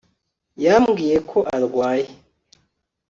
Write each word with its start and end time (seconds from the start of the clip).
yambwiye 0.65 1.17
ko 1.29 1.39
arwaye 1.55 2.05